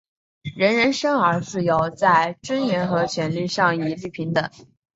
[0.55, 4.49] 人人生而自由,在尊严和权利上一律平等。